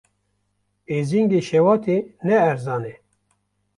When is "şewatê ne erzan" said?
1.47-2.83